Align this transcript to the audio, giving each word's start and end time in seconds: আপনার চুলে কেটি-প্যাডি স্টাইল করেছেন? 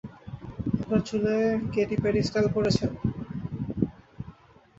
আপনার 0.73 1.01
চুলে 1.01 1.35
কেটি-প্যাডি 1.73 2.21
স্টাইল 2.23 2.47
করেছেন? 2.55 2.91